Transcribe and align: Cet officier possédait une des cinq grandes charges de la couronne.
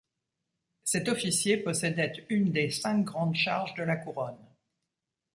Cet 0.83 1.09
officier 1.09 1.57
possédait 1.57 2.25
une 2.29 2.51
des 2.51 2.71
cinq 2.71 3.03
grandes 3.03 3.35
charges 3.35 3.75
de 3.75 3.83
la 3.83 3.95
couronne. 3.97 4.43